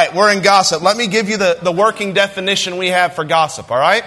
[0.00, 0.82] right, we're in gossip.
[0.82, 4.04] Let me give you the, the working definition we have for gossip, all right?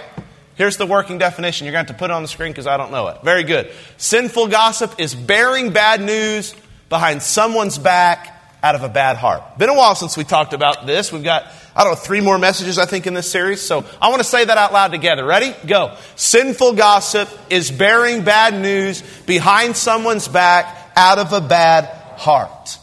[0.55, 1.65] Here's the working definition.
[1.65, 3.23] You're going to have to put it on the screen because I don't know it.
[3.23, 3.71] Very good.
[3.97, 6.55] Sinful gossip is bearing bad news
[6.89, 8.29] behind someone's back
[8.61, 9.57] out of a bad heart.
[9.57, 11.11] Been a while since we talked about this.
[11.11, 11.45] We've got,
[11.75, 13.61] I don't know, three more messages, I think, in this series.
[13.61, 15.25] So I want to say that out loud together.
[15.25, 15.53] Ready?
[15.67, 15.95] Go.
[16.15, 21.85] Sinful gossip is bearing bad news behind someone's back out of a bad
[22.17, 22.77] heart.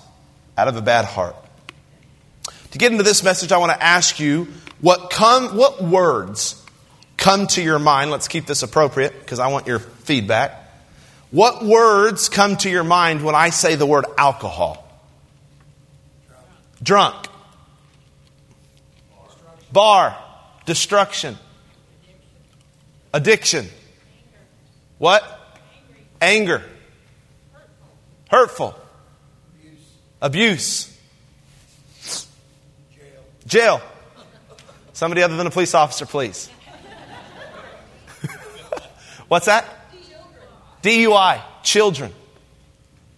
[0.59, 1.37] Out of a bad heart.
[2.73, 4.48] To get into this message, I want to ask you
[4.80, 6.64] what come, what words
[7.17, 8.11] come to your mind?
[8.11, 10.57] Let's keep this appropriate because I want your feedback.
[11.31, 14.86] What words come to your mind when I say the word alcohol?
[16.82, 17.26] Drunk.
[19.73, 20.17] Bar.
[20.64, 21.37] Destruction.
[23.12, 23.67] Addiction.
[24.98, 25.23] What?
[26.21, 26.62] Anger.
[28.31, 28.75] Hurtful.
[30.23, 30.96] Abuse.
[33.50, 33.83] Jail.
[34.92, 36.48] Somebody other than a police officer, please.
[39.29, 39.67] What's that?
[40.83, 42.12] DUI, children.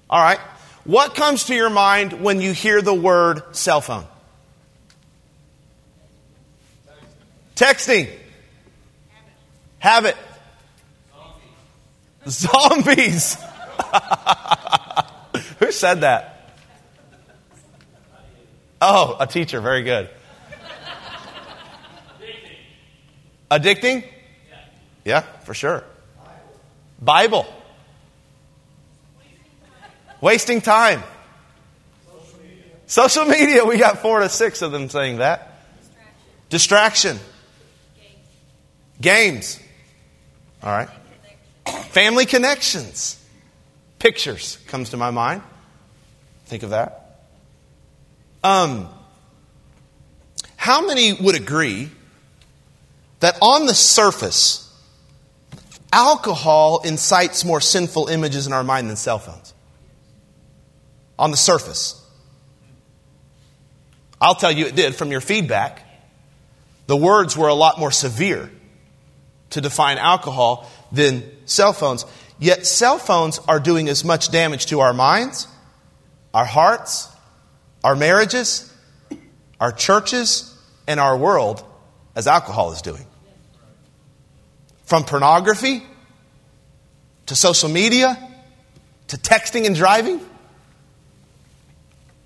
[0.08, 0.38] All right.
[0.84, 4.06] What comes to your mind when you hear the word cell phone?
[7.54, 8.08] Texting.
[9.80, 10.16] Habit.
[12.26, 12.26] Zombies.
[12.26, 13.36] Zombies.
[15.58, 16.54] Who said that?
[18.80, 19.60] Oh, a teacher.
[19.60, 20.08] Very good.
[23.52, 24.02] Addicting?
[25.04, 25.84] Yeah, for sure.
[27.02, 27.46] Bible.
[30.22, 31.02] Wasting time.
[32.86, 33.66] Social media.
[33.66, 35.64] We got four to six of them saying that.
[36.48, 37.18] Distraction.
[39.02, 39.60] Games.
[40.62, 40.88] All right.
[41.90, 43.22] Family connections.
[43.98, 45.42] Pictures comes to my mind.
[46.46, 47.26] Think of that.
[48.42, 48.88] Um,
[50.56, 51.90] how many would agree
[53.22, 54.68] that on the surface,
[55.92, 59.54] alcohol incites more sinful images in our mind than cell phones.
[61.20, 62.04] On the surface.
[64.20, 65.86] I'll tell you it did from your feedback.
[66.88, 68.50] The words were a lot more severe
[69.50, 72.04] to define alcohol than cell phones.
[72.40, 75.46] Yet cell phones are doing as much damage to our minds,
[76.34, 77.08] our hearts,
[77.84, 78.68] our marriages,
[79.60, 81.64] our churches, and our world
[82.16, 83.06] as alcohol is doing.
[84.92, 85.82] From pornography
[87.24, 88.14] to social media
[89.08, 90.20] to texting and driving.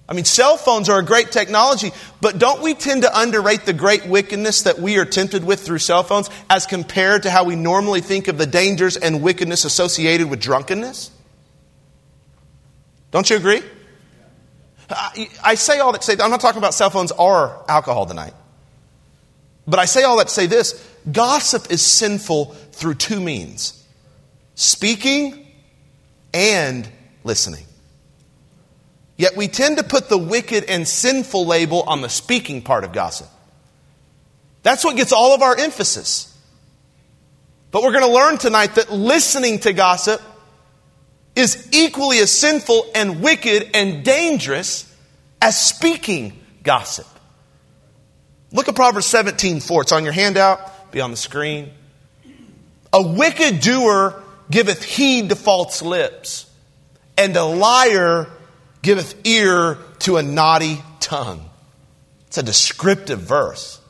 [0.09, 3.72] I mean, cell phones are a great technology, but don't we tend to underrate the
[3.72, 7.55] great wickedness that we are tempted with through cell phones as compared to how we
[7.55, 11.12] normally think of the dangers and wickedness associated with drunkenness?
[13.12, 13.62] Don't you agree?
[14.91, 18.34] I say all that to say, I'm not talking about cell phones or alcohol tonight.
[19.69, 23.84] But I say all that to say this gossip is sinful through two means
[24.55, 25.47] speaking
[26.33, 26.89] and
[27.25, 27.65] listening.
[29.17, 32.93] Yet we tend to put the wicked and sinful label on the speaking part of
[32.93, 33.28] gossip.
[34.62, 36.37] That's what gets all of our emphasis.
[37.71, 40.21] But we're going to learn tonight that listening to gossip
[41.34, 44.93] is equally as sinful and wicked and dangerous
[45.41, 47.06] as speaking gossip.
[48.53, 49.83] Look at Proverbs 17 4.
[49.83, 50.61] It's on your handout,
[50.91, 51.71] be on the screen.
[52.93, 56.51] A wicked doer giveth heed to false lips,
[57.19, 58.29] and a liar
[58.83, 61.49] giveth ear to a naughty tongue.
[62.29, 63.81] It's a descriptive verse.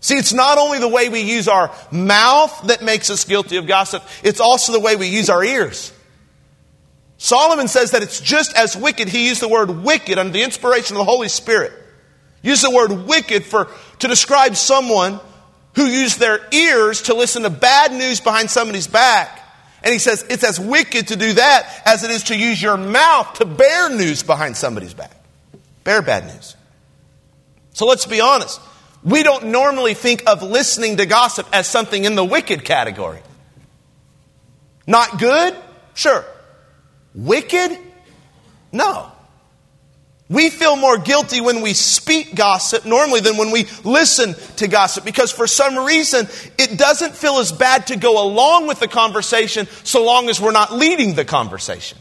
[0.00, 3.66] See, it's not only the way we use our mouth that makes us guilty of
[3.66, 5.92] gossip, it's also the way we use our ears.
[7.18, 9.08] Solomon says that it's just as wicked.
[9.08, 11.72] He used the word wicked under the inspiration of the Holy Spirit.
[12.42, 15.18] Use the word wicked for, to describe someone
[15.74, 19.44] who use their ears to listen to bad news behind somebody's back.
[19.82, 22.76] And he says it's as wicked to do that as it is to use your
[22.76, 25.12] mouth to bear news behind somebody's back.
[25.84, 26.56] Bear bad news.
[27.72, 28.60] So let's be honest.
[29.04, 33.20] We don't normally think of listening to gossip as something in the wicked category.
[34.86, 35.54] Not good?
[35.94, 36.24] Sure.
[37.14, 37.78] Wicked?
[38.72, 39.12] No.
[40.30, 45.04] We feel more guilty when we speak gossip normally than when we listen to gossip
[45.04, 46.28] because for some reason
[46.58, 50.52] it doesn't feel as bad to go along with the conversation so long as we're
[50.52, 51.96] not leading the conversation.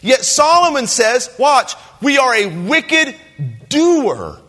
[0.00, 3.14] Yet Solomon says, watch, we are a wicked
[3.68, 4.40] doer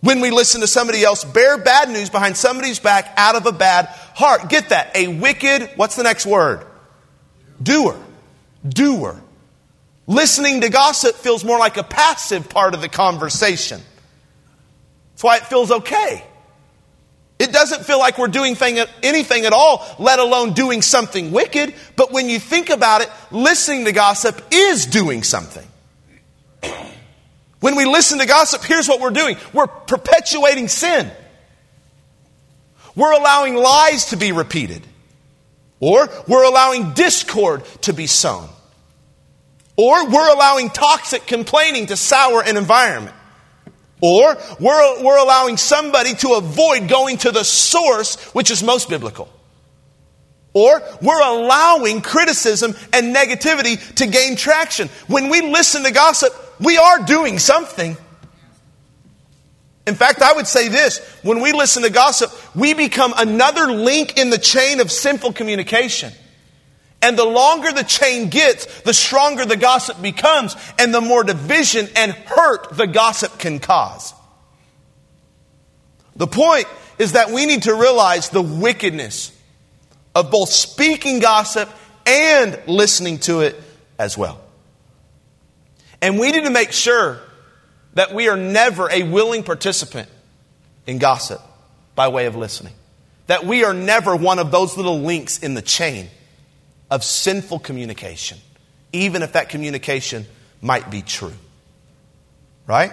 [0.00, 3.52] when we listen to somebody else bear bad news behind somebody's back out of a
[3.52, 4.48] bad heart.
[4.48, 4.96] Get that?
[4.96, 6.64] A wicked, what's the next word?
[7.62, 8.00] Doer.
[8.66, 9.20] Doer.
[10.08, 13.78] Listening to gossip feels more like a passive part of the conversation.
[15.12, 16.24] That's why it feels okay.
[17.38, 21.74] It doesn't feel like we're doing thing, anything at all, let alone doing something wicked.
[21.94, 25.66] But when you think about it, listening to gossip is doing something.
[27.60, 31.10] When we listen to gossip, here's what we're doing we're perpetuating sin.
[32.96, 34.82] We're allowing lies to be repeated.
[35.80, 38.48] Or we're allowing discord to be sown.
[39.78, 43.14] Or we're allowing toxic complaining to sour an environment.
[44.00, 49.28] Or we're, we're allowing somebody to avoid going to the source, which is most biblical.
[50.52, 54.88] Or we're allowing criticism and negativity to gain traction.
[55.06, 57.96] When we listen to gossip, we are doing something.
[59.86, 64.18] In fact, I would say this when we listen to gossip, we become another link
[64.18, 66.12] in the chain of sinful communication.
[67.00, 71.88] And the longer the chain gets, the stronger the gossip becomes, and the more division
[71.94, 74.14] and hurt the gossip can cause.
[76.16, 76.66] The point
[76.98, 79.32] is that we need to realize the wickedness
[80.14, 81.70] of both speaking gossip
[82.04, 83.60] and listening to it
[83.98, 84.40] as well.
[86.02, 87.20] And we need to make sure
[87.94, 90.08] that we are never a willing participant
[90.86, 91.40] in gossip
[91.94, 92.72] by way of listening.
[93.28, 96.08] That we are never one of those little links in the chain
[96.90, 98.38] of sinful communication,
[98.92, 100.26] even if that communication
[100.60, 101.34] might be true.
[102.66, 102.92] Right?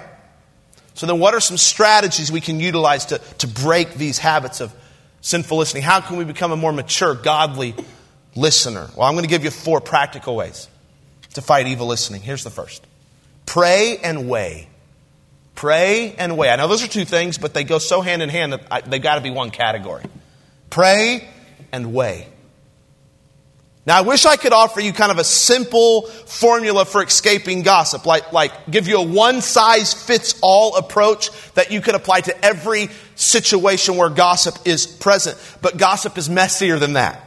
[0.93, 4.73] So, then what are some strategies we can utilize to, to break these habits of
[5.21, 5.83] sinful listening?
[5.83, 7.75] How can we become a more mature, godly
[8.33, 8.89] listener?
[8.95, 10.69] Well, I'm going to give you four practical ways
[11.33, 12.21] to fight evil listening.
[12.21, 12.85] Here's the first
[13.45, 14.69] pray and weigh.
[15.53, 16.49] Pray and weigh.
[16.49, 19.01] I know those are two things, but they go so hand in hand that they've
[19.01, 20.03] got to be one category.
[20.69, 21.27] Pray
[21.71, 22.27] and weigh.
[23.85, 28.07] Now, I wish I could offer you kind of a simple formula for escaping gossip,
[28.07, 32.45] like, like give you a one size fits all approach that you could apply to
[32.45, 35.37] every situation where gossip is present.
[35.61, 37.21] But gossip is messier than that.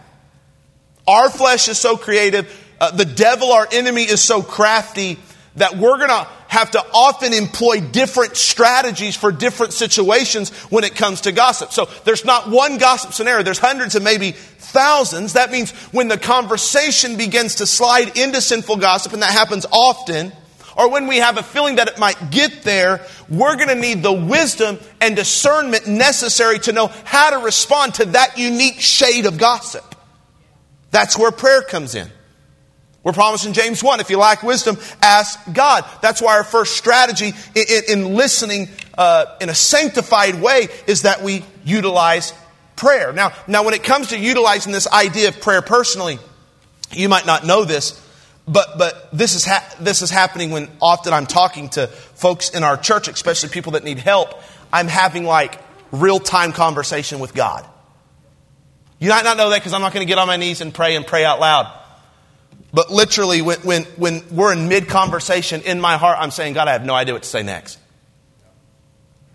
[1.07, 2.53] Our flesh is so creative.
[2.81, 5.17] Uh, the devil, our enemy, is so crafty
[5.59, 10.95] that we're going to have to often employ different strategies for different situations when it
[10.95, 11.73] comes to gossip.
[11.73, 15.35] So there's not one gossip scenario, there's hundreds and maybe thousands.
[15.35, 20.33] That means when the conversation begins to slide into sinful gossip, and that happens often,
[20.77, 24.03] or when we have a feeling that it might get there, we're going to need
[24.03, 29.39] the wisdom and discernment necessary to know how to respond to that unique shade of
[29.39, 29.95] gossip.
[30.91, 32.09] That's where prayer comes in.
[33.09, 35.87] We're promised in James 1 if you lack wisdom, ask God.
[36.03, 38.69] That's why our first strategy in, in, in listening
[38.99, 42.35] uh, in a sanctified way is that we utilize
[42.77, 43.15] prayer.
[43.15, 46.19] Now, now, when it comes to utilizing this idea of prayer personally,
[46.93, 47.99] you might not know this,
[48.47, 52.63] but, but this, is ha- this is happening when often I'm talking to folks in
[52.63, 54.35] our church, especially people that need help.
[54.71, 55.59] I'm having like
[55.93, 57.67] real time conversation with God.
[58.99, 60.75] You might not know that because I'm not going to get on my knees and
[60.75, 61.75] pray and pray out loud.
[62.73, 66.69] But literally, when, when, when we're in mid conversation, in my heart, I'm saying, God,
[66.69, 67.79] I have no idea what to say next.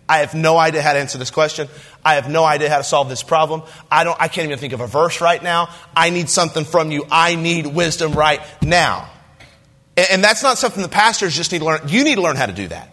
[0.08, 1.68] I have no idea how to answer this question.
[2.06, 3.64] I have no idea how to solve this problem.
[3.90, 5.70] I don't, I can't even think of a verse right now.
[5.96, 7.06] I need something from you.
[7.10, 9.10] I need wisdom right now.
[9.98, 11.82] And, and that's not something the pastors just need to learn.
[11.88, 12.93] You need to learn how to do that.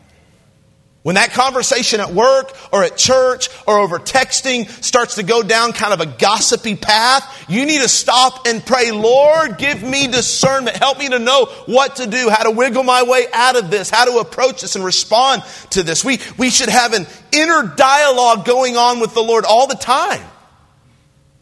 [1.03, 5.73] When that conversation at work or at church or over texting starts to go down
[5.73, 10.77] kind of a gossipy path, you need to stop and pray, Lord, give me discernment.
[10.77, 13.89] Help me to know what to do, how to wiggle my way out of this,
[13.89, 16.05] how to approach this and respond to this.
[16.05, 20.23] We, we should have an inner dialogue going on with the Lord all the time.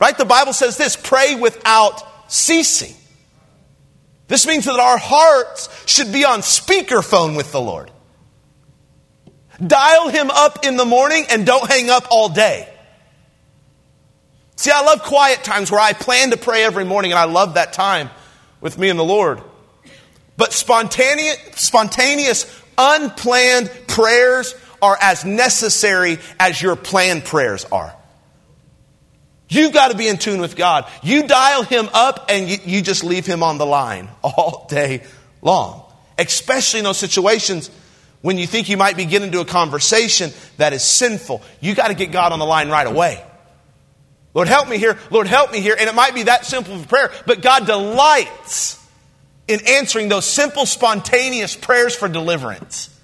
[0.01, 0.17] Right?
[0.17, 2.95] The Bible says this pray without ceasing.
[4.29, 7.91] This means that our hearts should be on speakerphone with the Lord.
[9.65, 12.69] Dial him up in the morning and don't hang up all day.
[14.57, 17.55] See, I love quiet times where I plan to pray every morning and I love
[17.55, 18.11] that time
[18.61, 19.41] with me and the Lord.
[20.37, 27.95] But spontaneous, spontaneous unplanned prayers are as necessary as your planned prayers are.
[29.49, 30.89] You've got to be in tune with God.
[31.03, 35.03] You dial him up and you, you just leave him on the line all day
[35.43, 35.85] long.
[36.19, 37.71] Especially in those situations
[38.21, 41.89] when you think you might be getting into a conversation that is sinful, you got
[41.89, 43.25] to get God on the line right away.
[44.35, 44.99] Lord, help me here.
[45.11, 45.77] Lord, help me here.
[45.79, 48.85] And it might be that simple of a prayer, but God delights
[49.47, 52.95] in answering those simple, spontaneous prayers for deliverance.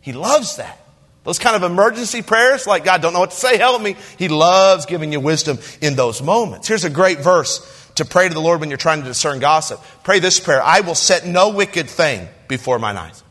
[0.00, 0.80] He loves that.
[1.24, 3.96] Those kind of emergency prayers, like God, don't know what to say, help me.
[4.16, 6.68] He loves giving you wisdom in those moments.
[6.68, 9.80] Here's a great verse to pray to the Lord when you're trying to discern gossip.
[10.04, 13.24] Pray this prayer I will set no wicked thing before mine eyes.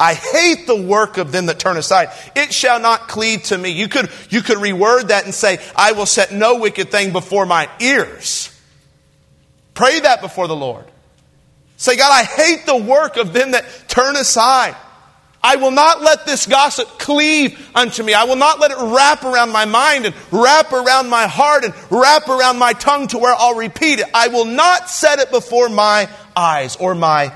[0.00, 2.10] I hate the work of them that turn aside.
[2.36, 3.70] It shall not cleave to me.
[3.70, 7.46] You could, you could reword that and say, I will set no wicked thing before
[7.46, 8.54] my ears.
[9.74, 10.84] Pray that before the Lord.
[11.76, 14.76] Say, God, I hate the work of them that turn aside.
[15.42, 18.12] I will not let this gossip cleave unto me.
[18.12, 21.72] I will not let it wrap around my mind and wrap around my heart and
[21.90, 24.06] wrap around my tongue to where I'll repeat it.
[24.12, 27.32] I will not set it before my eyes or my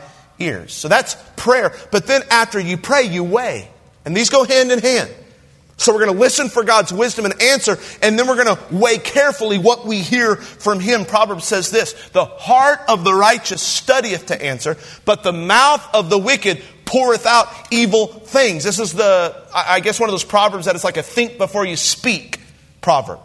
[0.72, 1.74] So that's prayer.
[1.90, 3.68] But then after you pray, you weigh.
[4.04, 5.10] And these go hand in hand.
[5.76, 8.74] So we're going to listen for God's wisdom and answer, and then we're going to
[8.74, 11.04] weigh carefully what we hear from Him.
[11.04, 16.08] Proverbs says this The heart of the righteous studieth to answer, but the mouth of
[16.08, 18.62] the wicked poureth out evil things.
[18.62, 21.64] This is the, I guess, one of those proverbs that is like a think before
[21.64, 22.38] you speak
[22.80, 23.18] proverb.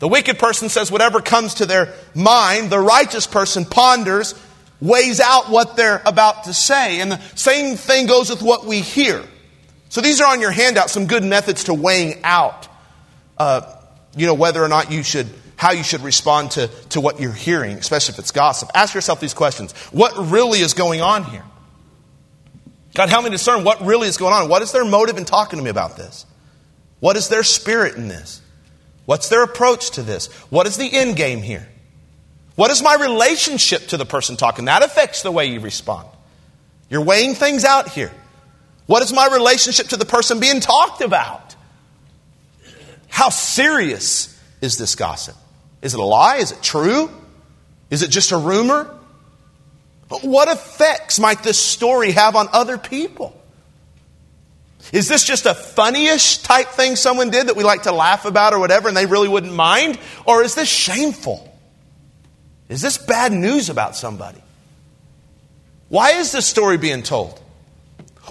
[0.00, 4.34] The wicked person says whatever comes to their mind, the righteous person ponders
[4.80, 7.00] weighs out what they're about to say.
[7.00, 9.22] And the same thing goes with what we hear.
[9.88, 12.68] So these are on your handout, some good methods to weighing out,
[13.38, 13.62] uh,
[14.16, 17.32] you know, whether or not you should, how you should respond to, to what you're
[17.32, 18.70] hearing, especially if it's gossip.
[18.74, 19.72] Ask yourself these questions.
[19.90, 21.44] What really is going on here?
[22.94, 24.48] God, help me discern what really is going on.
[24.48, 26.26] What is their motive in talking to me about this?
[27.00, 28.40] What is their spirit in this?
[29.06, 30.26] What's their approach to this?
[30.50, 31.68] What is the end game here?
[32.60, 34.66] What is my relationship to the person talking?
[34.66, 36.06] That affects the way you respond.
[36.90, 38.12] You're weighing things out here.
[38.84, 41.56] What is my relationship to the person being talked about?
[43.08, 45.36] How serious is this gossip?
[45.80, 46.36] Is it a lie?
[46.36, 47.10] Is it true?
[47.88, 48.94] Is it just a rumor?
[50.20, 53.34] What effects might this story have on other people?
[54.92, 58.52] Is this just a funnyish type thing someone did that we like to laugh about
[58.52, 59.98] or whatever and they really wouldn't mind?
[60.26, 61.49] Or is this shameful?
[62.70, 64.40] Is this bad news about somebody?
[65.88, 67.38] Why is this story being told?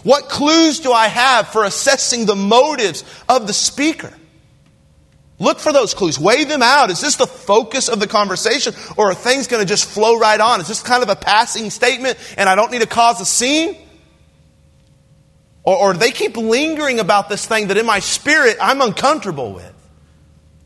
[0.03, 4.13] What clues do I have for assessing the motives of the speaker?
[5.39, 6.17] Look for those clues.
[6.17, 6.89] Weigh them out.
[6.89, 10.39] Is this the focus of the conversation or are things going to just flow right
[10.39, 10.61] on?
[10.61, 13.75] Is this kind of a passing statement and I don't need to cause a scene?
[15.63, 19.53] Or, or do they keep lingering about this thing that in my spirit I'm uncomfortable
[19.53, 19.73] with?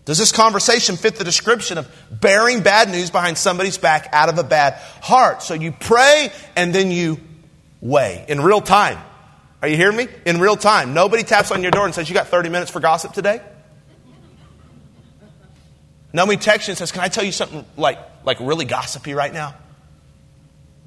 [0.05, 4.38] Does this conversation fit the description of bearing bad news behind somebody's back out of
[4.38, 5.41] a bad heart?
[5.41, 7.19] So you pray and then you
[7.79, 9.00] weigh in real time.
[9.62, 10.10] Are you hearing me?
[10.25, 10.93] In real time.
[10.93, 13.41] Nobody taps on your door and says, You got 30 minutes for gossip today?
[16.12, 19.33] Nobody texts you and says, Can I tell you something like, like really gossipy right
[19.33, 19.55] now?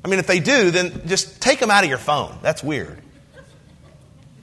[0.05, 2.39] I mean, if they do, then just take them out of your phone.
[2.43, 3.01] That's weird.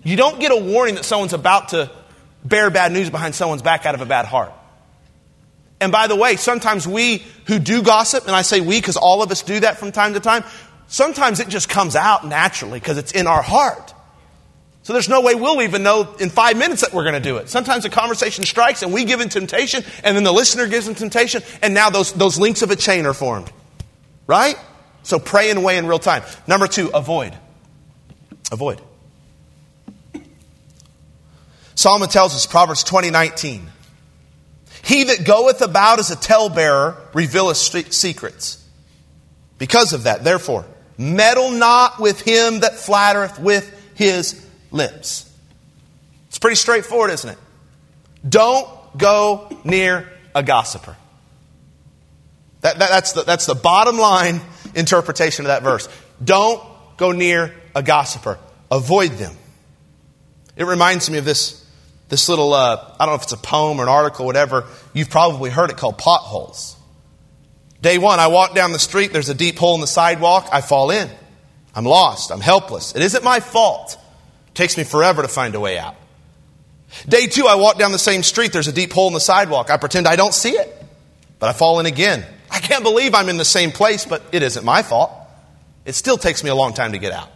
[0.03, 1.91] You don't get a warning that someone's about to
[2.43, 4.51] bear bad news behind someone's back out of a bad heart.
[5.83, 9.21] And by the way, sometimes we who do gossip, and I say we because all
[9.21, 10.45] of us do that from time to time,
[10.87, 13.93] sometimes it just comes out naturally because it's in our heart.
[14.83, 17.35] So there's no way we'll even know in five minutes that we're going to do
[17.35, 17.49] it.
[17.49, 20.95] Sometimes a conversation strikes and we give in temptation, and then the listener gives in
[20.95, 23.51] temptation, and now those, those links of a chain are formed.
[24.25, 24.55] Right?
[25.03, 26.23] So pray and weigh in real time.
[26.47, 27.37] Number two, avoid.
[28.53, 28.81] Avoid.
[31.75, 33.72] Solomon tells us, Proverbs 20, 19.
[34.83, 38.63] He that goeth about as a talebearer revealeth secrets.
[39.57, 40.65] Because of that, therefore,
[40.97, 45.31] meddle not with him that flattereth with his lips.
[46.27, 47.37] It's pretty straightforward, isn't it?
[48.27, 50.97] Don't go near a gossiper.
[52.61, 54.41] That, that, that's, the, that's the bottom line
[54.75, 55.87] interpretation of that verse.
[56.23, 56.61] Don't
[56.97, 58.37] go near a gossiper.
[58.69, 59.35] Avoid them.
[60.57, 61.62] It reminds me of this
[62.13, 65.09] this little, uh, I don't know if it's a poem or an article, whatever, you've
[65.09, 66.75] probably heard it called Potholes.
[67.81, 70.61] Day one, I walk down the street, there's a deep hole in the sidewalk, I
[70.61, 71.09] fall in.
[71.73, 72.95] I'm lost, I'm helpless.
[72.95, 73.97] It isn't my fault.
[74.49, 75.95] It takes me forever to find a way out.
[77.09, 79.71] Day two, I walk down the same street, there's a deep hole in the sidewalk.
[79.71, 80.71] I pretend I don't see it,
[81.39, 82.23] but I fall in again.
[82.51, 85.11] I can't believe I'm in the same place, but it isn't my fault.
[85.83, 87.31] It still takes me a long time to get out.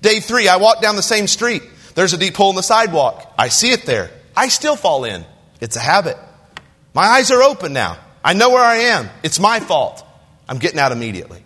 [0.00, 1.62] Day three, I walk down the same street.
[1.94, 3.34] There's a deep hole in the sidewalk.
[3.38, 4.10] I see it there.
[4.36, 5.24] I still fall in.
[5.60, 6.16] It's a habit.
[6.94, 7.98] My eyes are open now.
[8.24, 9.08] I know where I am.
[9.22, 10.04] It's my fault.
[10.48, 11.42] I'm getting out immediately.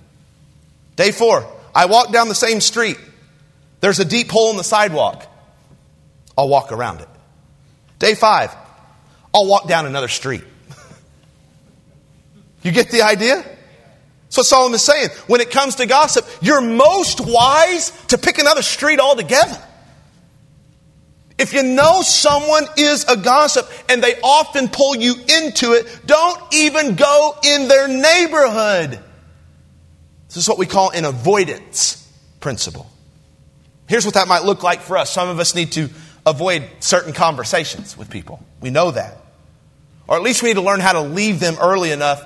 [0.96, 2.98] Day four, I walk down the same street.
[3.80, 5.26] There's a deep hole in the sidewalk.
[6.36, 7.08] I'll walk around it.
[7.98, 8.54] Day five,
[9.34, 10.44] I'll walk down another street.
[12.62, 13.44] you get the idea?
[14.28, 18.62] So Solomon is saying, when it comes to gossip, you're most wise to pick another
[18.62, 19.62] street altogether.
[21.38, 26.40] If you know someone is a gossip and they often pull you into it, don't
[26.54, 28.98] even go in their neighborhood.
[30.28, 32.90] This is what we call an avoidance principle.
[33.86, 35.12] Here's what that might look like for us.
[35.12, 35.90] Some of us need to
[36.24, 38.44] avoid certain conversations with people.
[38.60, 39.18] We know that.
[40.08, 42.24] Or at least we need to learn how to leave them early enough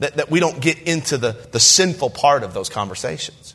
[0.00, 3.54] that, that we don't get into the, the sinful part of those conversations.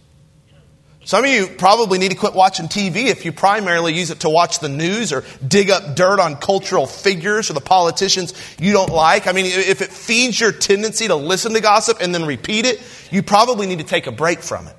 [1.05, 4.29] Some of you probably need to quit watching TV if you primarily use it to
[4.29, 8.91] watch the news or dig up dirt on cultural figures or the politicians you don't
[8.91, 9.27] like.
[9.27, 12.81] I mean, if it feeds your tendency to listen to gossip and then repeat it,
[13.11, 14.77] you probably need to take a break from it.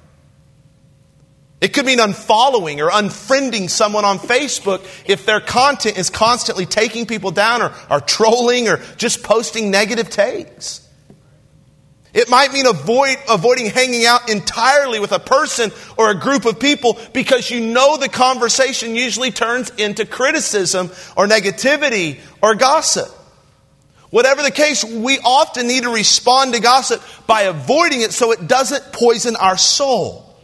[1.60, 7.04] It could mean unfollowing or unfriending someone on Facebook if their content is constantly taking
[7.06, 10.83] people down or, or trolling or just posting negative takes.
[12.14, 16.60] It might mean avoid, avoiding hanging out entirely with a person or a group of
[16.60, 23.08] people because you know the conversation usually turns into criticism or negativity or gossip.
[24.10, 28.46] Whatever the case, we often need to respond to gossip by avoiding it so it
[28.46, 30.38] doesn't poison our soul.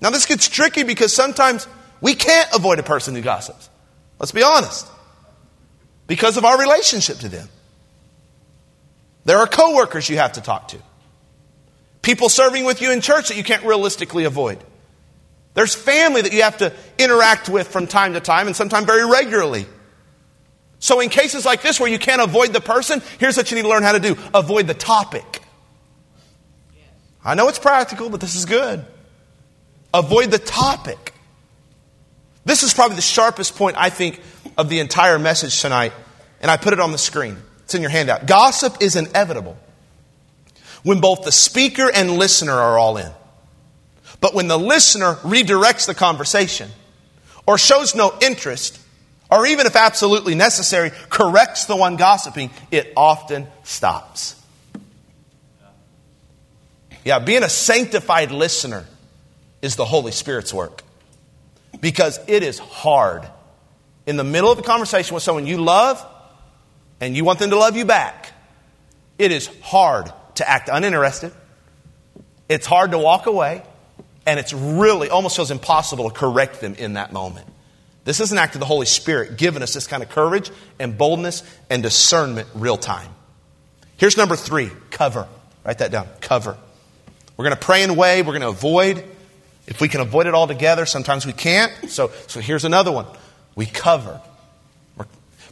[0.00, 1.66] Now, this gets tricky because sometimes
[2.00, 3.68] we can't avoid a person who gossips.
[4.20, 4.86] Let's be honest.
[6.06, 7.48] Because of our relationship to them.
[9.26, 10.78] There are coworkers you have to talk to.
[12.00, 14.62] People serving with you in church that you can't realistically avoid.
[15.54, 19.04] There's family that you have to interact with from time to time and sometimes very
[19.04, 19.66] regularly.
[20.78, 23.62] So, in cases like this where you can't avoid the person, here's what you need
[23.62, 25.42] to learn how to do avoid the topic.
[27.24, 28.84] I know it's practical, but this is good.
[29.92, 31.14] Avoid the topic.
[32.44, 34.20] This is probably the sharpest point, I think,
[34.56, 35.92] of the entire message tonight,
[36.40, 37.38] and I put it on the screen.
[37.66, 38.26] It's in your handout.
[38.26, 39.56] Gossip is inevitable
[40.84, 43.10] when both the speaker and listener are all in.
[44.20, 46.70] But when the listener redirects the conversation
[47.44, 48.78] or shows no interest,
[49.32, 54.40] or even if absolutely necessary, corrects the one gossiping, it often stops.
[57.04, 58.86] Yeah, being a sanctified listener
[59.60, 60.84] is the Holy Spirit's work.
[61.80, 63.28] Because it is hard
[64.06, 66.04] in the middle of a conversation with someone you love
[67.00, 68.32] and you want them to love you back,
[69.18, 71.32] it is hard to act uninterested.
[72.48, 73.62] It's hard to walk away.
[74.26, 77.46] And it's really almost feels impossible to correct them in that moment.
[78.04, 80.98] This is an act of the Holy Spirit giving us this kind of courage and
[80.98, 83.08] boldness and discernment real time.
[83.96, 85.28] Here's number three cover.
[85.64, 86.08] Write that down.
[86.20, 86.56] Cover.
[87.36, 88.22] We're going to pray and weigh.
[88.22, 89.04] We're going to avoid.
[89.66, 91.72] If we can avoid it altogether, sometimes we can't.
[91.90, 93.06] So, so here's another one.
[93.54, 94.20] We cover.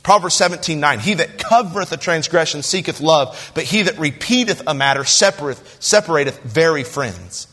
[0.04, 1.00] Proverbs 17, 9.
[1.00, 6.40] He that covereth a transgression seeketh love, but he that repeateth a matter separateth, separateth
[6.42, 7.48] very friends.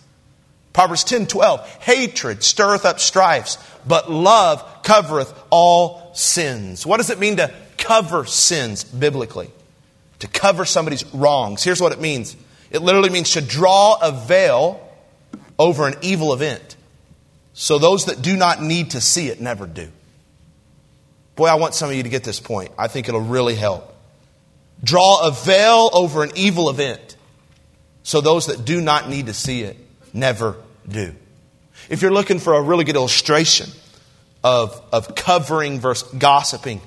[0.74, 1.68] Proverbs 10, 12.
[1.82, 6.86] Hatred stirreth up strifes, but love covereth all sins.
[6.86, 9.50] What does it mean to cover sins biblically?
[10.20, 11.64] To cover somebody's wrongs.
[11.64, 12.36] Here's what it means
[12.70, 14.86] it literally means to draw a veil
[15.58, 16.76] over an evil event.
[17.54, 19.90] So those that do not need to see it never do.
[21.36, 22.72] Boy, I want some of you to get this point.
[22.78, 23.96] I think it'll really help.
[24.84, 27.16] Draw a veil over an evil event
[28.04, 29.78] so those that do not need to see it
[30.14, 31.16] never do.
[31.90, 33.70] If you're looking for a really good illustration
[34.44, 36.82] of, of covering versus gossiping,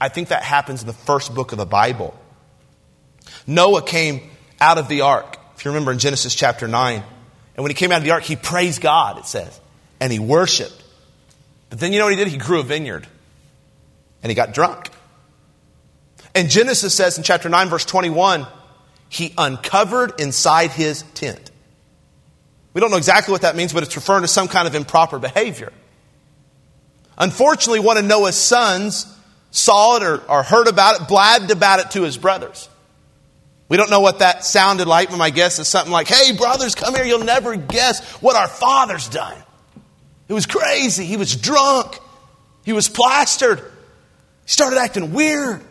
[0.00, 2.18] I think that happens in the first book of the Bible.
[3.46, 4.30] Noah came
[4.60, 7.02] out of the ark, if you remember in Genesis chapter 9.
[7.56, 9.60] And when he came out of the ark, he praised God, it says,
[10.00, 10.82] and he worshiped.
[11.70, 12.28] But then you know what he did?
[12.28, 13.06] He grew a vineyard
[14.24, 14.88] and he got drunk.
[16.34, 18.46] And Genesis says in chapter 9, verse 21,
[19.10, 21.52] he uncovered inside his tent.
[22.72, 25.18] We don't know exactly what that means, but it's referring to some kind of improper
[25.20, 25.72] behavior.
[27.18, 29.06] Unfortunately, one of Noah's sons
[29.52, 32.68] saw it or, or heard about it, blabbed about it to his brothers.
[33.68, 36.74] We don't know what that sounded like, but my guess is something like, Hey, brothers,
[36.74, 37.04] come here.
[37.04, 39.36] You'll never guess what our father's done.
[40.28, 41.04] It was crazy.
[41.04, 41.98] He was drunk.
[42.64, 43.70] He was plastered.
[44.44, 45.62] He started acting weird.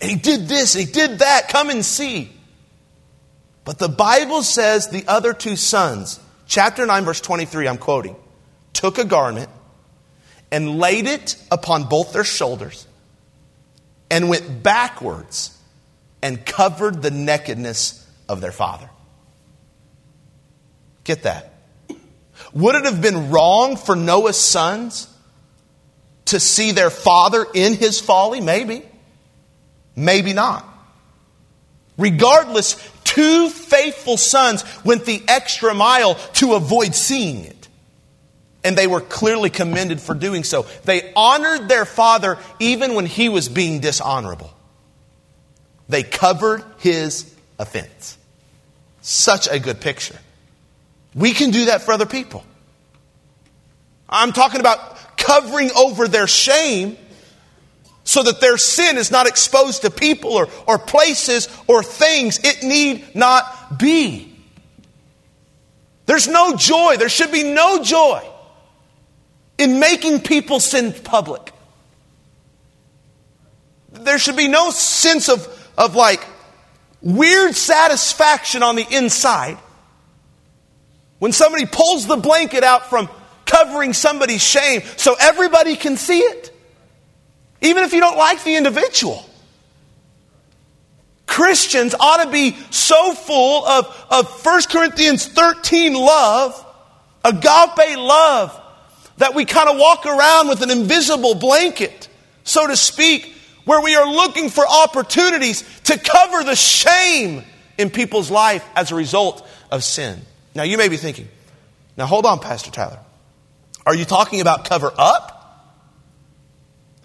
[0.00, 1.48] And he did this and he did that.
[1.48, 2.32] Come and see.
[3.64, 8.16] But the Bible says the other two sons, chapter 9, verse 23, I'm quoting,
[8.72, 9.48] took a garment
[10.50, 12.86] and laid it upon both their shoulders
[14.10, 15.56] and went backwards
[16.20, 18.90] and covered the nakedness of their father.
[21.04, 21.52] Get that.
[22.52, 25.11] Would it have been wrong for Noah's sons
[26.26, 28.40] to see their father in his folly?
[28.40, 28.82] Maybe.
[29.94, 30.66] Maybe not.
[31.98, 37.68] Regardless, two faithful sons went the extra mile to avoid seeing it.
[38.64, 40.66] And they were clearly commended for doing so.
[40.84, 44.52] They honored their father even when he was being dishonorable.
[45.88, 48.16] They covered his offense.
[49.02, 50.18] Such a good picture.
[51.14, 52.44] We can do that for other people.
[54.08, 54.91] I'm talking about
[55.22, 56.96] covering over their shame
[58.04, 62.62] so that their sin is not exposed to people or, or places or things it
[62.62, 64.28] need not be.
[66.06, 68.28] There's no joy, there should be no joy
[69.56, 71.52] in making people sin public.
[73.92, 75.46] There should be no sense of,
[75.78, 76.24] of like
[77.00, 79.58] weird satisfaction on the inside
[81.18, 83.08] when somebody pulls the blanket out from
[83.44, 86.50] covering somebody's shame so everybody can see it.
[87.60, 89.24] Even if you don't like the individual.
[91.26, 96.66] Christians ought to be so full of, of 1 Corinthians 13 love,
[97.24, 98.60] agape love,
[99.16, 102.08] that we kind of walk around with an invisible blanket,
[102.44, 107.44] so to speak, where we are looking for opportunities to cover the shame
[107.78, 110.20] in people's life as a result of sin.
[110.54, 111.28] Now, you may be thinking,
[111.96, 112.98] now hold on, Pastor Tyler.
[113.84, 115.38] Are you talking about cover up?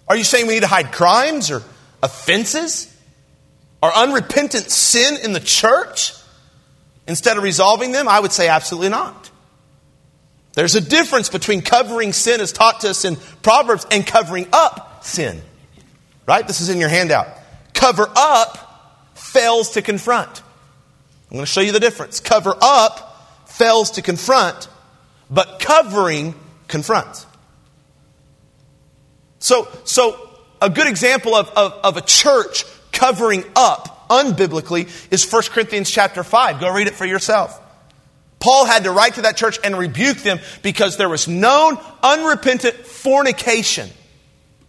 [0.08, 1.62] Are you saying we need to hide crimes or
[2.02, 2.94] offenses
[3.82, 6.14] or unrepentant sin in the church
[7.06, 8.08] instead of resolving them?
[8.08, 9.30] I would say absolutely not.
[10.54, 15.04] There's a difference between covering sin as taught to us in Proverbs and covering up
[15.04, 15.40] sin.
[16.26, 16.46] Right?
[16.46, 17.28] This is in your handout.
[17.74, 20.42] Cover up fails to confront.
[21.30, 22.20] I'm going to show you the difference.
[22.20, 24.68] Cover up fails to confront,
[25.30, 26.34] but covering
[26.68, 27.26] confronts.
[29.40, 30.28] So, so
[30.60, 36.22] a good example of, of, of a church covering up unbiblically is 1 Corinthians chapter
[36.22, 36.60] 5.
[36.60, 37.60] Go read it for yourself.
[38.40, 42.74] Paul had to write to that church and rebuke them because there was known unrepentant
[42.74, 43.90] fornication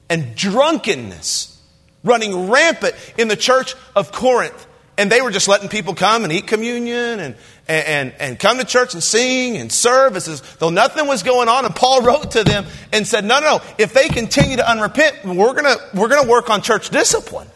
[0.10, 1.56] and drunkenness
[2.04, 4.68] running rampant in the church of Corinth.
[5.00, 7.36] And they were just letting people come and eat communion and,
[7.70, 11.64] and, and come to church and sing and serve as though nothing was going on.
[11.64, 13.64] And Paul wrote to them and said, no, no, no.
[13.78, 17.48] if they continue to unrepent, we're going we're going to work on church discipline.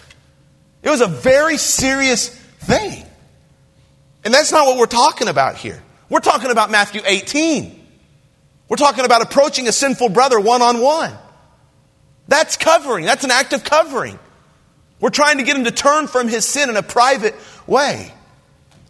[0.84, 3.06] It was a very serious thing.
[4.23, 5.84] And that's not what we're talking about here.
[6.08, 7.77] We're talking about Matthew 18.
[8.69, 11.12] We're talking about approaching a sinful brother one on one.
[12.29, 13.03] That's covering.
[13.03, 14.17] That's an act of covering.
[15.04, 17.36] We're trying to get him to turn from his sin in a private
[17.68, 18.13] way.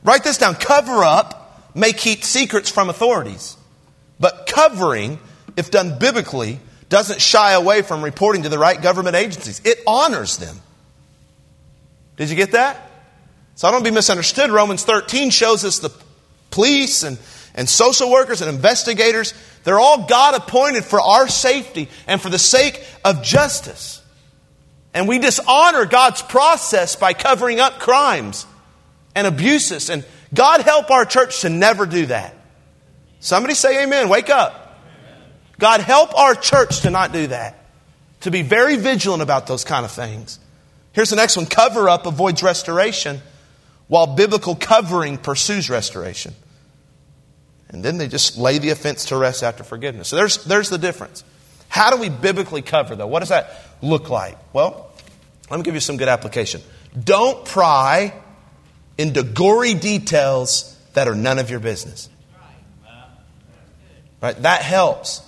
[0.04, 0.54] Write this down.
[0.54, 3.58] Cover up may keep secrets from authorities.
[4.20, 5.18] But covering,
[5.58, 9.60] if done biblically, doesn't shy away from reporting to the right government agencies.
[9.66, 10.56] It honors them.
[12.18, 12.92] Did you get that?
[13.56, 14.52] So I don't be misunderstood.
[14.52, 15.90] Romans 13 shows us the
[16.52, 17.18] police and,
[17.56, 22.38] and social workers and investigators, they're all God appointed for our safety and for the
[22.38, 24.03] sake of justice.
[24.94, 28.46] And we dishonor God's process by covering up crimes
[29.16, 29.90] and abuses.
[29.90, 32.36] And God help our church to never do that.
[33.20, 34.10] Somebody say amen.
[34.10, 34.82] Wake up.
[35.60, 37.58] God help our church to not do that.
[38.22, 40.40] To be very vigilant about those kind of things.
[40.92, 43.22] Here's the next one cover up avoids restoration,
[43.88, 46.34] while biblical covering pursues restoration.
[47.70, 50.10] And then they just lay the offense to rest after forgiveness.
[50.10, 51.24] So there's, there's the difference.
[51.70, 53.08] How do we biblically cover, though?
[53.08, 54.38] What does that look like?
[54.54, 54.90] Well,
[55.50, 56.62] let me give you some good application.
[57.02, 58.14] Don't pry
[58.98, 62.10] into gory details that are none of your business.
[64.22, 64.42] Right?
[64.42, 65.22] That helps.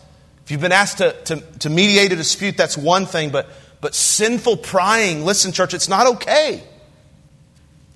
[0.46, 3.50] If you've been asked to, to, to mediate a dispute, that's one thing, but,
[3.82, 6.64] but sinful prying, listen, church, it's not okay.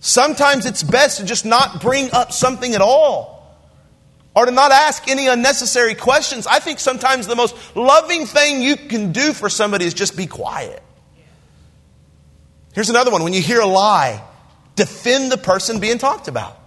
[0.01, 3.38] Sometimes it's best to just not bring up something at all
[4.35, 6.47] or to not ask any unnecessary questions.
[6.47, 10.27] I think sometimes the most loving thing you can do for somebody is just be
[10.27, 10.81] quiet.
[12.73, 14.23] Here's another one when you hear a lie,
[14.75, 16.57] defend the person being talked about.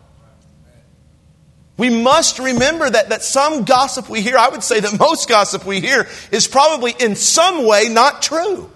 [1.78, 5.64] We must remember that, that some gossip we hear, I would say that most gossip
[5.64, 8.70] we hear, is probably in some way not true.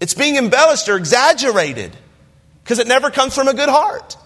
[0.00, 1.96] It's being embellished or exaggerated
[2.62, 4.16] because it never comes from a good heart.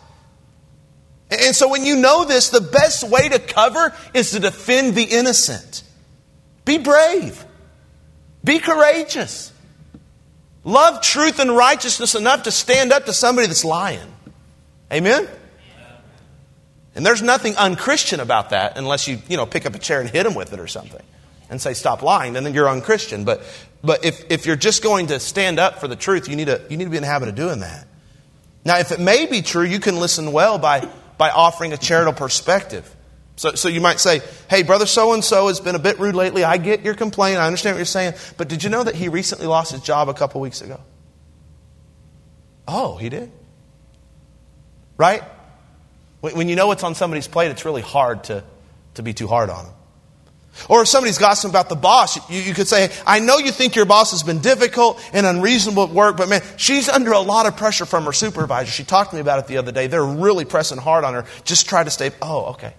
[1.30, 5.04] And so when you know this, the best way to cover is to defend the
[5.04, 5.84] innocent.
[6.64, 7.44] Be brave.
[8.42, 9.52] Be courageous.
[10.64, 14.12] Love truth and righteousness enough to stand up to somebody that's lying.
[14.92, 15.28] Amen?
[16.94, 20.10] And there's nothing unchristian about that unless you, you know, pick up a chair and
[20.10, 21.02] hit them with it or something
[21.48, 23.24] and say, stop lying, then you're unchristian.
[23.24, 23.42] But,
[23.82, 26.60] but if, if you're just going to stand up for the truth, you need, to,
[26.68, 27.86] you need to be in the habit of doing that.
[28.64, 30.88] Now, if it may be true, you can listen well by
[31.20, 32.96] by offering a charitable perspective.
[33.36, 36.14] So, so you might say, hey, brother so and so has been a bit rude
[36.14, 36.44] lately.
[36.44, 37.36] I get your complaint.
[37.36, 38.14] I understand what you're saying.
[38.38, 40.80] But did you know that he recently lost his job a couple weeks ago?
[42.66, 43.30] Oh, he did?
[44.96, 45.22] Right?
[46.22, 48.42] When, you know what's on somebody's plate, it's really hard to,
[48.94, 49.74] to be too hard on them.
[50.68, 53.76] Or if somebody's gossiping about the boss, you, you, could say, I know you think
[53.76, 57.46] your boss has been difficult and unreasonable at work, but man, she's under a lot
[57.46, 58.70] of pressure from her supervisor.
[58.70, 59.86] She talked to me about it the other day.
[59.86, 61.24] They're really pressing hard on her.
[61.44, 62.74] Just try to stay, oh, okay.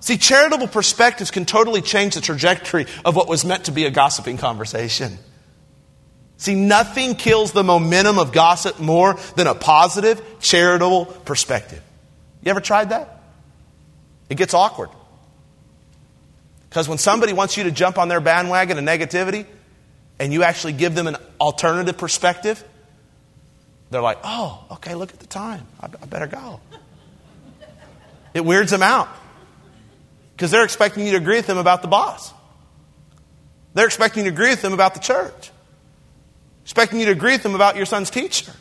[0.00, 3.90] See, charitable perspectives can totally change the trajectory of what was meant to be a
[3.90, 5.18] gossiping conversation.
[6.36, 11.82] See, nothing kills the momentum of gossip more than a positive, charitable perspective.
[12.42, 13.22] You ever tried that?
[14.30, 14.90] It gets awkward.
[16.68, 19.46] Because when somebody wants you to jump on their bandwagon of negativity
[20.18, 22.62] and you actually give them an alternative perspective,
[23.90, 25.66] they're like, oh, okay, look at the time.
[25.80, 26.60] I, I better go.
[28.34, 29.08] It weirds them out
[30.36, 32.32] because they're expecting you to agree with them about the boss.
[33.74, 35.50] They're expecting you to agree with them about the church,
[36.64, 38.52] expecting you to agree with them about your son's teacher.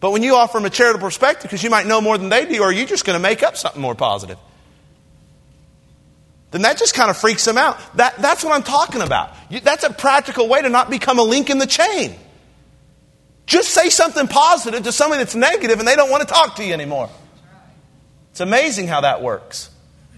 [0.00, 2.46] But when you offer them a charitable perspective, because you might know more than they
[2.46, 4.38] do, or are you just going to make up something more positive?
[6.50, 7.78] Then that just kind of freaks them out.
[7.96, 9.34] That, that's what I'm talking about.
[9.50, 12.14] You, that's a practical way to not become a link in the chain.
[13.44, 16.64] Just say something positive to somebody that's negative and they don't want to talk to
[16.64, 17.10] you anymore.
[18.30, 19.70] It's amazing how that works.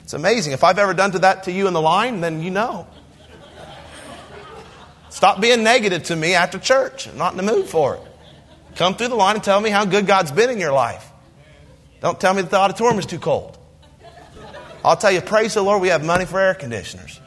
[0.02, 0.52] It's amazing.
[0.52, 2.86] If I've ever done to that to you in the line, then you know.
[5.08, 7.08] Stop being negative to me after church.
[7.08, 8.02] I'm not in the mood for it.
[8.76, 11.08] Come through the line and tell me how good God's been in your life.
[12.00, 13.58] Don't tell me that the auditorium is too cold.
[14.84, 17.20] I'll tell you, praise the Lord, we have money for air conditioners.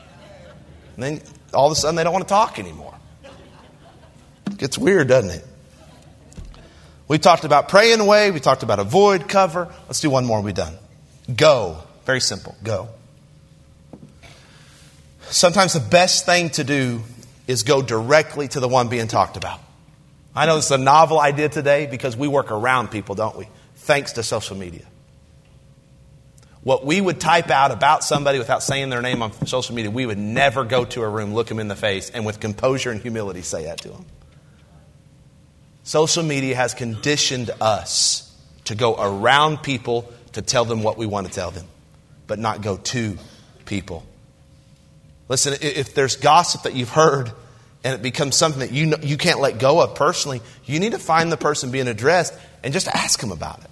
[0.95, 1.21] And then
[1.53, 2.93] all of a sudden they don't want to talk anymore.
[4.47, 5.45] It gets weird, doesn't it?
[7.07, 8.31] We talked about praying away.
[8.31, 9.73] We talked about avoid, cover.
[9.87, 10.41] Let's do one more.
[10.41, 10.75] We're done.
[11.35, 11.77] Go.
[12.05, 12.55] Very simple.
[12.63, 12.89] Go.
[15.29, 17.01] Sometimes the best thing to do
[17.47, 19.59] is go directly to the one being talked about.
[20.35, 23.47] I know this is a novel idea today because we work around people, don't we?
[23.75, 24.85] Thanks to social media.
[26.63, 30.05] What we would type out about somebody without saying their name on social media, we
[30.05, 33.01] would never go to a room, look them in the face, and with composure and
[33.01, 34.05] humility say that to them.
[35.83, 38.33] Social media has conditioned us
[38.65, 41.65] to go around people to tell them what we want to tell them,
[42.27, 43.17] but not go to
[43.65, 44.05] people.
[45.27, 47.31] Listen, if there's gossip that you've heard
[47.83, 50.93] and it becomes something that you, know, you can't let go of personally, you need
[50.93, 53.69] to find the person being addressed and just ask them about it.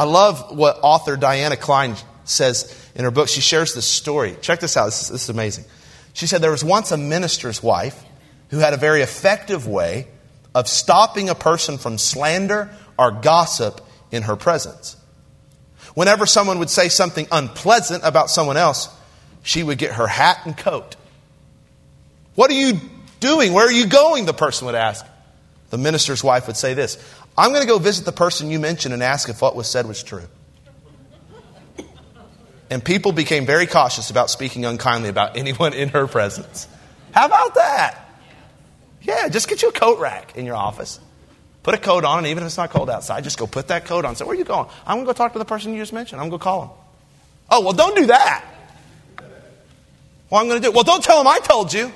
[0.00, 3.28] I love what author Diana Klein says in her book.
[3.28, 4.34] She shares this story.
[4.40, 4.86] Check this out.
[4.86, 5.66] This is, this is amazing.
[6.14, 8.02] She said there was once a minister's wife
[8.48, 10.06] who had a very effective way
[10.54, 14.96] of stopping a person from slander or gossip in her presence.
[15.92, 18.88] Whenever someone would say something unpleasant about someone else,
[19.42, 20.96] she would get her hat and coat.
[22.36, 22.80] What are you
[23.20, 23.52] doing?
[23.52, 24.24] Where are you going?
[24.24, 25.04] The person would ask.
[25.68, 26.96] The minister's wife would say this
[27.40, 29.86] I'm going to go visit the person you mentioned and ask if what was said
[29.86, 30.28] was true.
[32.68, 36.68] And people became very cautious about speaking unkindly about anyone in her presence.
[37.12, 38.10] How about that?
[39.00, 41.00] Yeah, just get you a coat rack in your office.
[41.62, 43.86] Put a coat on, and even if it's not cold outside, just go put that
[43.86, 44.16] coat on.
[44.16, 44.68] Say, where are you going?
[44.86, 46.20] I'm going to go talk to the person you just mentioned.
[46.20, 46.70] I'm going to call him.
[47.48, 48.44] Oh, well, don't do that.
[50.28, 51.90] Well, I'm going to do Well, don't tell him I told you.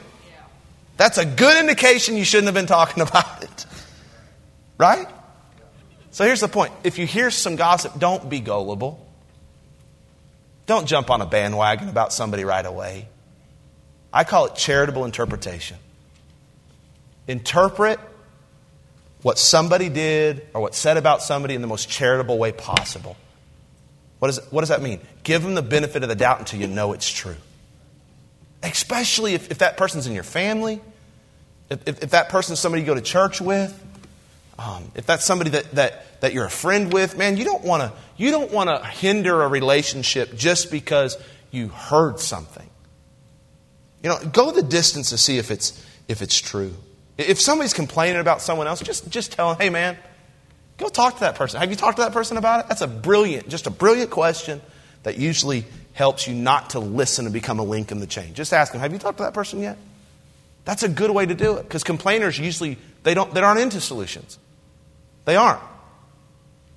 [0.96, 3.66] That's a good indication you shouldn't have been talking about it.
[4.78, 5.06] Right?
[6.14, 9.04] So here's the point if you hear some gossip, don't be gullible.
[10.66, 13.08] Don't jump on a bandwagon about somebody right away.
[14.12, 15.76] I call it charitable interpretation.
[17.26, 17.98] Interpret
[19.22, 23.16] what somebody did or what's said about somebody in the most charitable way possible.
[24.20, 25.00] What, is, what does that mean?
[25.24, 27.36] Give them the benefit of the doubt until you know it's true.
[28.62, 30.80] Especially if, if that person's in your family,
[31.70, 33.83] if, if, if that person's somebody you go to church with,
[34.58, 37.92] um, if that's somebody that, that, that you're a friend with, man, you don't want
[38.70, 41.18] to hinder a relationship just because
[41.50, 42.68] you heard something.
[44.02, 46.74] You know, go the distance to see if it's if it's true.
[47.16, 49.96] If somebody's complaining about someone else, just just tell them, hey man,
[50.76, 51.58] go talk to that person.
[51.60, 52.68] Have you talked to that person about it?
[52.68, 54.60] That's a brilliant, just a brilliant question
[55.04, 55.64] that usually
[55.94, 58.34] helps you not to listen and become a link in the chain.
[58.34, 59.78] Just ask them, have you talked to that person yet?
[60.64, 63.80] That's a good way to do it because complainers usually they don't they aren't into
[63.80, 64.38] solutions.
[65.24, 65.60] They aren't.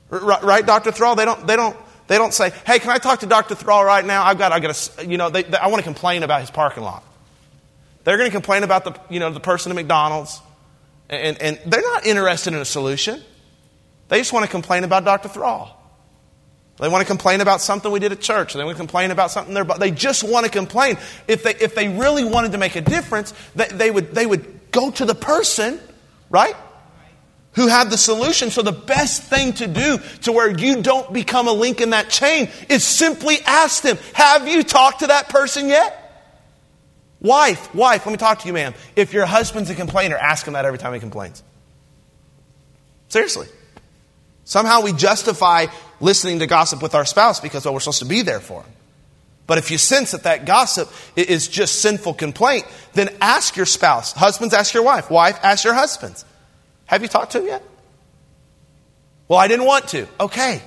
[0.10, 0.92] Right, Dr.
[0.92, 1.16] Thrall?
[1.16, 1.76] They don't, they don't,
[2.08, 3.56] they don't say, hey, can I talk to Dr.
[3.56, 4.24] Thrall right now?
[4.24, 6.50] I've got, I've got a, you know, they, they, I want to complain about his
[6.50, 7.04] parking lot.
[8.06, 10.42] They're going to complain about the, you know, the person at McDonald's.
[11.10, 13.22] And, and they're not interested in a solution.
[14.08, 15.28] They just want to complain about Dr.
[15.28, 15.74] Thrall.
[16.80, 18.54] They want to complain about something we did at church.
[18.54, 19.66] They want to complain about something there.
[19.66, 20.98] but They just want to complain.
[21.28, 24.72] If they, if they really wanted to make a difference, they, they, would, they would
[24.72, 25.80] go to the person,
[26.30, 26.56] right?
[27.58, 28.52] Who have the solution.
[28.52, 32.08] So the best thing to do to where you don't become a link in that
[32.08, 36.04] chain is simply ask them, have you talked to that person yet?
[37.20, 38.76] Wife, wife, let me talk to you, ma'am.
[38.96, 41.41] If your husband's a complainer, ask him that every time he complains.
[43.10, 43.48] Seriously.
[44.43, 45.65] Somehow we justify
[46.00, 48.72] listening to gossip with our spouse because, well, we're supposed to be there for him.
[49.48, 54.13] But if you sense that that gossip is just sinful complaint, then ask your spouse.
[54.13, 55.10] Husbands, ask your wife.
[55.10, 56.24] Wife, ask your husbands.
[56.88, 57.63] Have you talked to him yet?
[59.28, 60.08] Well, I didn't want to.
[60.19, 60.62] Okay.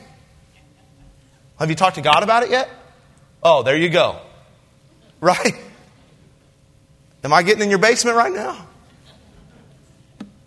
[1.59, 2.71] Have you talked to God about it yet?
[3.43, 4.21] Oh, there you go.
[5.23, 5.53] Right?
[7.23, 8.67] Am I getting in your basement right now?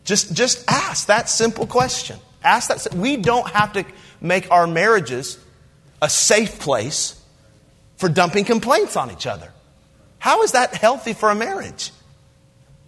[0.04, 2.18] Just, just ask that simple question.
[2.44, 2.96] Ask that.
[2.96, 3.86] We don't have to
[4.20, 5.38] make our marriages
[6.02, 7.22] a safe place
[7.98, 9.52] for dumping complaints on each other.
[10.18, 11.92] How is that healthy for a marriage?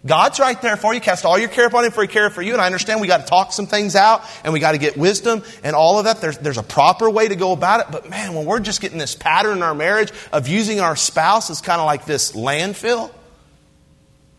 [0.06, 1.00] God's right there for you.
[1.00, 2.52] Cast all your care upon Him for He cares for you.
[2.52, 4.96] And I understand we got to talk some things out and we got to get
[4.96, 6.20] wisdom and all of that.
[6.20, 7.86] There's, there's a proper way to go about it.
[7.90, 11.50] But man, when we're just getting this pattern in our marriage of using our spouse
[11.50, 13.10] as kind of like this landfill,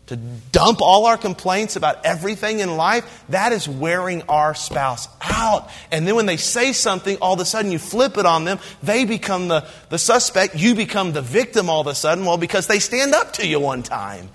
[0.08, 5.70] to dump all our complaints about everything in life, that is wearing our spouse out.
[5.92, 8.58] And then when they say something, all of a sudden you flip it on them,
[8.82, 12.66] they become the, the suspect, you become the victim all of a sudden, well, because
[12.66, 14.30] they stand up to you one time.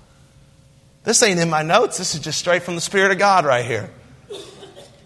[1.04, 3.64] This ain't in my notes, this is just straight from the Spirit of God right
[3.64, 3.90] here.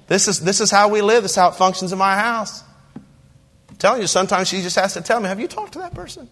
[0.06, 2.62] This is, this is how we live, this is how it functions in my house.
[3.68, 5.94] I'm telling you, sometimes she just has to tell me, Have you talked to that
[5.94, 6.28] person?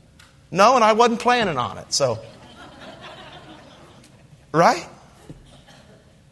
[0.50, 2.18] No, and I wasn't planning on it, so.
[4.52, 4.86] Right?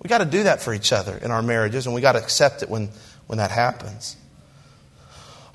[0.03, 2.19] We got to do that for each other in our marriages, and we got to
[2.19, 2.91] accept it when,
[3.27, 4.17] when that happens.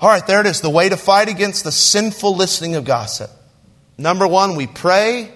[0.00, 0.60] All right, there it is.
[0.60, 3.30] The way to fight against the sinful listening of gossip.
[3.98, 5.30] Number one, we pray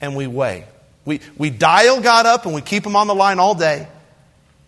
[0.00, 0.66] and we weigh.
[1.10, 3.88] We, we dial God up and we keep him on the line all day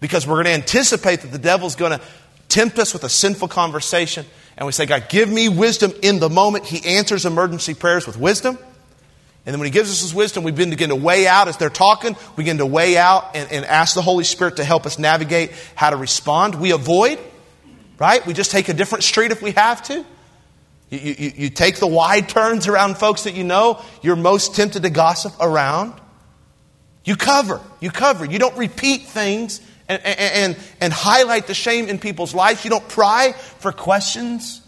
[0.01, 2.01] because we're going to anticipate that the devil's going to
[2.49, 4.27] tempt us with a sinful conversation.
[4.57, 6.65] And we say, God, give me wisdom in the moment.
[6.65, 8.59] He answers emergency prayers with wisdom.
[9.47, 11.71] And then when he gives us his wisdom, we begin to weigh out as they're
[11.71, 12.17] talking.
[12.31, 15.53] We begin to weigh out and, and ask the Holy Spirit to help us navigate
[15.77, 16.57] how to respond.
[16.57, 17.21] We avoid,
[18.01, 18.27] right?
[18.27, 20.05] We just take a different street if we have to.
[20.91, 24.83] You, you, you take the wide turns around folks that you know you're most tempted
[24.83, 26.01] to gossip around.
[27.05, 27.61] You cover.
[27.81, 28.25] You cover.
[28.25, 32.65] You don't repeat things and, and, and, highlight the shame in people's lives.
[32.65, 34.61] You don't pry for questions.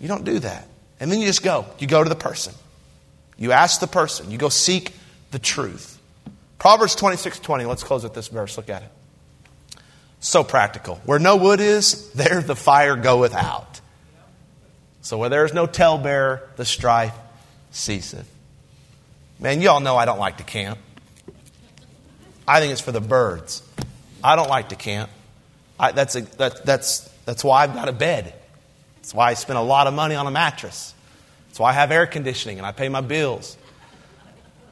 [0.00, 0.68] You don't do that.
[1.00, 1.66] And then you just go.
[1.78, 2.54] You go to the person.
[3.36, 4.30] You ask the person.
[4.30, 4.92] You go seek
[5.32, 6.00] the truth.
[6.58, 7.64] Proverbs 26 20.
[7.64, 8.56] Let's close with this verse.
[8.56, 8.90] Look at it.
[10.20, 10.96] So practical.
[11.04, 13.80] Where no wood is, there the fire goeth out.
[15.02, 17.14] So where there is no talebearer, the strife
[17.70, 18.28] ceaseth.
[19.38, 20.78] Man, you all know I don't like to camp.
[22.48, 23.62] I think it's for the birds.
[24.24, 25.10] I don't like to camp.
[25.78, 28.34] I, that's, a, that, that's, that's why I've got a bed.
[28.96, 30.94] That's why I spend a lot of money on a mattress.
[31.48, 33.56] That's why I have air conditioning and I pay my bills.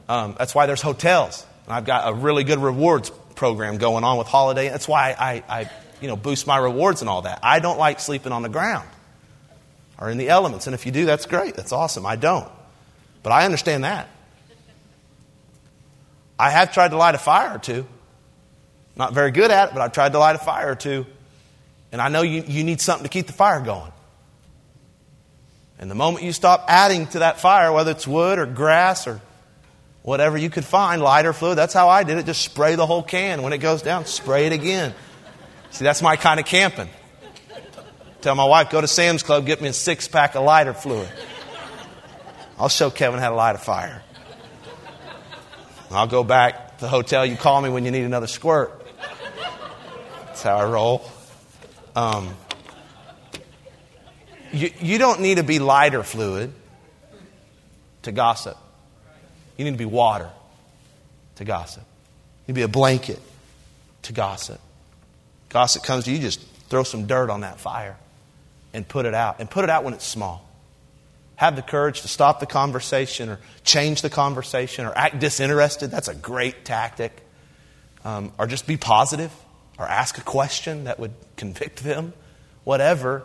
[0.09, 1.45] Um, that's why there's hotels.
[1.67, 4.69] And I've got a really good rewards program going on with Holiday.
[4.69, 7.41] That's why I, I you know, boost my rewards and all that.
[7.43, 8.89] I don't like sleeping on the ground
[9.99, 10.67] or in the elements.
[10.67, 11.55] And if you do, that's great.
[11.55, 12.07] That's awesome.
[12.07, 12.49] I don't.
[13.23, 14.09] But I understand that.
[16.39, 17.87] I have tried to light a fire or two.
[18.97, 21.07] Not very good at it, but I've tried to light a fire or two.
[21.93, 23.93] And I know you, you need something to keep the fire going.
[25.79, 29.21] And the moment you stop adding to that fire, whether it's wood or grass or
[30.03, 32.27] whatever you could find, lighter fluid, that's how I did it.
[32.27, 33.43] Just spray the whole can.
[33.43, 34.95] When it goes down, spray it again.
[35.71, 36.89] See, that's my kind of camping.
[38.23, 41.09] Tell my wife, go to Sam's Club, get me a six pack of lighter fluid.
[42.59, 44.03] I'll show Kevin how to light a fire.
[45.91, 47.25] I'll go back to the hotel.
[47.25, 48.83] You call me when you need another squirt.
[50.27, 51.09] That's how I roll.
[51.95, 52.37] Um,
[54.53, 56.53] you, you don't need to be lighter fluid
[58.03, 58.57] to gossip.
[59.57, 60.31] You need to be water
[61.37, 61.83] to gossip.
[62.47, 63.21] You need to be a blanket
[64.03, 64.61] to gossip.
[65.49, 67.97] Gossip comes to you, just throw some dirt on that fire
[68.75, 69.41] and put it out.
[69.41, 70.46] And put it out when it's small.
[71.37, 75.91] Have the courage to stop the conversation or change the conversation or act disinterested.
[75.91, 77.13] That's a great tactic.
[78.05, 79.33] Um, or just be positive
[79.79, 82.13] or ask a question that would convict them.
[82.65, 83.25] Whatever.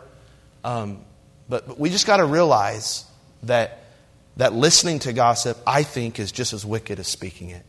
[0.62, 1.04] Um,
[1.48, 3.04] but, but we just got to realize
[3.44, 3.82] that,
[4.36, 7.64] that listening to gossip, I think, is just as wicked as speaking it.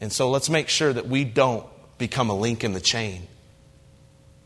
[0.00, 1.64] And so let's make sure that we don't
[1.98, 3.28] become a link in the chain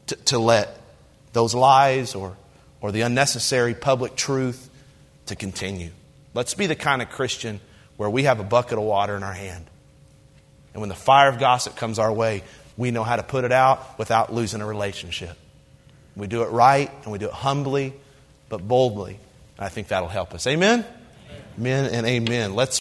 [0.08, 0.78] to, to let
[1.32, 2.36] those lies or,
[2.80, 4.68] or the unnecessary public truth
[5.26, 5.90] to continue.
[6.34, 7.60] Let's be the kind of Christian
[7.96, 9.64] where we have a bucket of water in our hand.
[10.74, 12.42] And when the fire of gossip comes our way,
[12.76, 15.36] we know how to put it out without losing a relationship.
[16.14, 17.94] We do it right and we do it humbly
[18.48, 19.18] but boldly.
[19.58, 20.46] I think that'll help us.
[20.46, 20.84] Amen?
[21.58, 22.54] Amen, amen and amen.
[22.54, 22.74] Let's